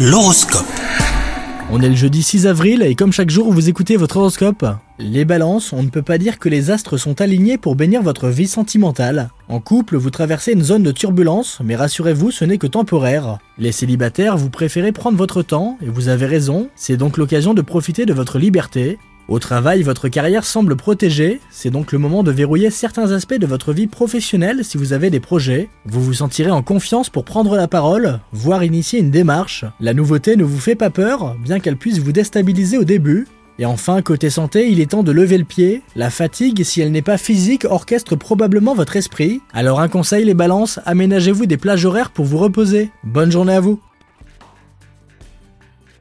L'horoscope. 0.00 0.64
On 1.72 1.80
est 1.80 1.88
le 1.88 1.96
jeudi 1.96 2.22
6 2.22 2.46
avril 2.46 2.82
et 2.82 2.94
comme 2.94 3.12
chaque 3.12 3.30
jour 3.30 3.52
vous 3.52 3.68
écoutez 3.68 3.96
votre 3.96 4.18
horoscope, 4.18 4.64
les 5.00 5.24
balances, 5.24 5.72
on 5.72 5.82
ne 5.82 5.88
peut 5.88 6.02
pas 6.02 6.18
dire 6.18 6.38
que 6.38 6.48
les 6.48 6.70
astres 6.70 6.98
sont 6.98 7.20
alignés 7.20 7.58
pour 7.58 7.74
bénir 7.74 8.00
votre 8.00 8.28
vie 8.28 8.46
sentimentale. 8.46 9.30
En 9.48 9.58
couple, 9.58 9.96
vous 9.96 10.10
traversez 10.10 10.52
une 10.52 10.62
zone 10.62 10.84
de 10.84 10.92
turbulence, 10.92 11.58
mais 11.64 11.74
rassurez-vous, 11.74 12.30
ce 12.30 12.44
n'est 12.44 12.58
que 12.58 12.68
temporaire. 12.68 13.38
Les 13.58 13.72
célibataires, 13.72 14.36
vous 14.36 14.50
préférez 14.50 14.92
prendre 14.92 15.18
votre 15.18 15.42
temps, 15.42 15.78
et 15.82 15.88
vous 15.88 16.08
avez 16.08 16.26
raison, 16.26 16.68
c'est 16.76 16.96
donc 16.96 17.16
l'occasion 17.16 17.52
de 17.52 17.62
profiter 17.62 18.06
de 18.06 18.12
votre 18.12 18.38
liberté. 18.38 18.98
Au 19.28 19.38
travail, 19.38 19.82
votre 19.82 20.08
carrière 20.08 20.44
semble 20.44 20.74
protégée, 20.74 21.38
c'est 21.50 21.68
donc 21.68 21.92
le 21.92 21.98
moment 21.98 22.22
de 22.22 22.30
verrouiller 22.30 22.70
certains 22.70 23.12
aspects 23.12 23.34
de 23.34 23.46
votre 23.46 23.74
vie 23.74 23.86
professionnelle 23.86 24.64
si 24.64 24.78
vous 24.78 24.94
avez 24.94 25.10
des 25.10 25.20
projets. 25.20 25.68
Vous 25.84 26.02
vous 26.02 26.14
sentirez 26.14 26.50
en 26.50 26.62
confiance 26.62 27.10
pour 27.10 27.26
prendre 27.26 27.54
la 27.54 27.68
parole, 27.68 28.20
voire 28.32 28.64
initier 28.64 29.00
une 29.00 29.10
démarche. 29.10 29.66
La 29.80 29.92
nouveauté 29.92 30.36
ne 30.36 30.44
vous 30.44 30.58
fait 30.58 30.76
pas 30.76 30.88
peur, 30.88 31.36
bien 31.44 31.60
qu'elle 31.60 31.76
puisse 31.76 31.98
vous 31.98 32.12
déstabiliser 32.12 32.78
au 32.78 32.84
début. 32.84 33.26
Et 33.58 33.66
enfin, 33.66 34.00
côté 34.00 34.30
santé, 34.30 34.70
il 34.70 34.80
est 34.80 34.92
temps 34.92 35.02
de 35.02 35.12
lever 35.12 35.36
le 35.36 35.44
pied. 35.44 35.82
La 35.94 36.08
fatigue, 36.08 36.64
si 36.64 36.80
elle 36.80 36.92
n'est 36.92 37.02
pas 37.02 37.18
physique, 37.18 37.66
orchestre 37.68 38.16
probablement 38.16 38.74
votre 38.74 38.96
esprit. 38.96 39.42
Alors 39.52 39.80
un 39.80 39.88
conseil 39.88 40.24
les 40.24 40.32
balances, 40.32 40.80
aménagez-vous 40.86 41.44
des 41.44 41.58
plages 41.58 41.84
horaires 41.84 42.12
pour 42.12 42.24
vous 42.24 42.38
reposer. 42.38 42.90
Bonne 43.04 43.30
journée 43.30 43.54
à 43.54 43.60
vous 43.60 43.78